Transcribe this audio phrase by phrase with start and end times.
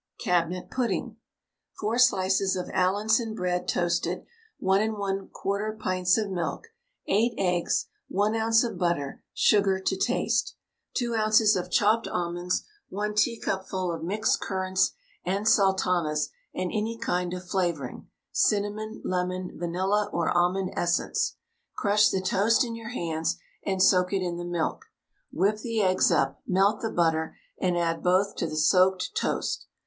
[0.19, 1.17] CABINET PUDDING.
[1.79, 4.25] 4 slices of Allinson bread toasted,
[4.57, 6.69] 1 1/4 pints of milk,
[7.05, 8.63] 8 eggs, 1 oz.
[8.63, 10.55] of butter, sugar to taste,
[10.95, 11.55] 2 oz.
[11.55, 14.93] of chopped almonds, 1 teacupful of mixed currants
[15.23, 21.35] and sultanas and any kind of flavouring cinammon, lemon, vanilla, or almond essence.
[21.77, 24.85] Crush the toast in your hands, and soak it in the milk.
[25.31, 29.67] Whip the eggs up, melt the butter, and add both to the soaked toast.